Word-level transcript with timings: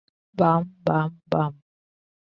বাম, 0.37 0.61
বাম, 0.85 1.09
বাম। 1.31 1.53